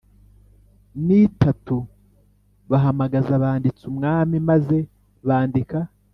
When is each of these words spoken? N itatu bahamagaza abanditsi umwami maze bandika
N 1.05 1.07
itatu 1.27 1.75
bahamagaza 2.69 3.31
abanditsi 3.39 3.83
umwami 3.91 4.35
maze 4.49 4.77
bandika 5.27 5.77